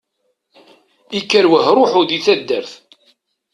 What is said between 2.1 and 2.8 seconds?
taddart.